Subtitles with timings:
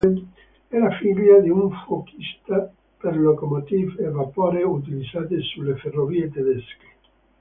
[0.71, 6.87] Era figlia di un fuochista per locomotive a vapore utilizzate sulle ferrovie tedesche.